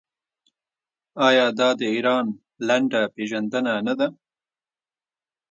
آیا 1.27 1.45
دا 1.59 1.69
د 1.79 1.81
ایران 1.93 2.25
لنډه 2.67 3.01
پیژندنه 3.15 3.73
نه 3.87 3.93
ده؟ 3.99 4.07